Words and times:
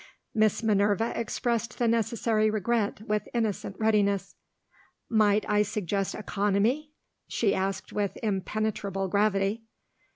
Miss 0.33 0.63
Minerva 0.63 1.13
expressed 1.15 1.77
the 1.77 1.87
necessary 1.87 2.49
regret 2.49 3.01
with 3.01 3.27
innocent 3.35 3.75
readiness. 3.77 4.33
"Might 5.09 5.47
I 5.47 5.61
suggest 5.61 6.15
economy?" 6.15 6.89
she 7.27 7.53
asked 7.53 7.93
with 7.93 8.17
impenetrable 8.23 9.07
gravity. 9.09 9.61